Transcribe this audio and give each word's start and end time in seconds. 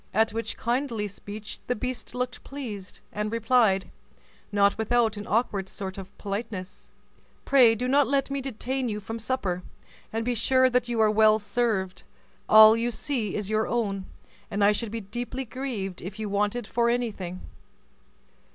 At 0.15 0.31
which 0.33 0.57
kindly 0.57 1.07
speech 1.07 1.59
the 1.67 1.75
beast 1.75 2.15
looked 2.15 2.43
pleased, 2.43 3.01
and 3.13 3.31
replied, 3.31 3.91
not 4.51 4.75
without 4.75 5.15
an 5.15 5.27
awkward 5.27 5.69
sort 5.69 5.99
of 5.99 6.17
politeness, 6.17 6.89
"Pray 7.45 7.75
do 7.75 7.87
not 7.87 8.07
let 8.07 8.31
me 8.31 8.41
detain 8.41 8.89
you 8.89 8.99
from 8.99 9.19
supper, 9.19 9.61
and 10.11 10.25
be 10.25 10.33
sure 10.33 10.71
that 10.71 10.89
you 10.89 10.99
are 11.01 11.11
well 11.11 11.37
served. 11.37 12.01
All 12.49 12.75
you 12.75 12.89
see 12.89 13.35
is 13.35 13.51
your 13.51 13.67
own, 13.67 14.07
and 14.49 14.63
I 14.63 14.71
should 14.71 14.89
be 14.91 15.01
deeply 15.01 15.45
grieved 15.45 16.01
if 16.01 16.17
you 16.17 16.29
wanted 16.29 16.65
for 16.65 16.89
anything." 16.89 17.41